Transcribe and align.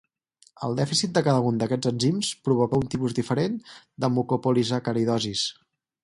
El 0.67 0.75
dèficit 0.77 1.11
de 1.17 1.21
cada 1.25 1.41
un 1.49 1.59
d'aquests 1.63 1.89
enzims 1.89 2.31
provoca 2.49 2.79
un 2.83 2.89
tipus 2.93 3.15
diferent 3.19 3.59
de 4.05 4.09
mucopolisacaridosis. 4.15 5.45